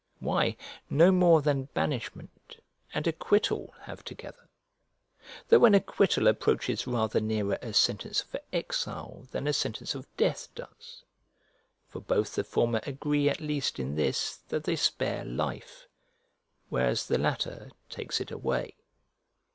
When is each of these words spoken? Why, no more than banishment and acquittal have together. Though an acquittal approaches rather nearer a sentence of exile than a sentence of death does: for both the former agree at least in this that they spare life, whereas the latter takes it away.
Why, 0.19 0.57
no 0.89 1.11
more 1.11 1.43
than 1.43 1.65
banishment 1.75 2.59
and 2.91 3.05
acquittal 3.05 3.75
have 3.83 4.03
together. 4.03 4.49
Though 5.49 5.63
an 5.65 5.75
acquittal 5.75 6.27
approaches 6.27 6.87
rather 6.87 7.19
nearer 7.21 7.59
a 7.61 7.71
sentence 7.71 8.23
of 8.23 8.35
exile 8.51 9.27
than 9.29 9.45
a 9.45 9.53
sentence 9.53 9.93
of 9.93 10.07
death 10.17 10.47
does: 10.55 11.03
for 11.87 11.99
both 12.01 12.33
the 12.33 12.43
former 12.43 12.81
agree 12.81 13.29
at 13.29 13.41
least 13.41 13.77
in 13.77 13.93
this 13.95 14.37
that 14.49 14.63
they 14.63 14.75
spare 14.75 15.23
life, 15.23 15.85
whereas 16.69 17.05
the 17.05 17.19
latter 17.19 17.69
takes 17.89 18.19
it 18.19 18.31
away. 18.31 18.77